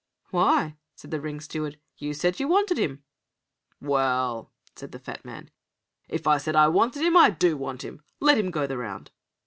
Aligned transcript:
"Why," 0.31 0.77
said 0.95 1.11
the 1.11 1.21
ring 1.21 1.39
steward, 1.39 1.79
"you 1.95 2.15
said 2.15 2.39
you 2.39 2.47
wanted 2.47 2.79
him." 2.79 3.03
"Well," 3.79 4.51
said 4.75 4.93
the 4.93 4.97
fat 4.99 5.23
man, 5.23 5.51
"if 6.09 6.25
I 6.25 6.39
said 6.39 6.55
I 6.55 6.69
wanted 6.69 7.03
him 7.03 7.15
I 7.15 7.29
do 7.29 7.55
want 7.55 7.83
him. 7.83 8.01
Let 8.19 8.39
him 8.39 8.49
go 8.49 8.65
the 8.65 8.79
round." 8.79 9.11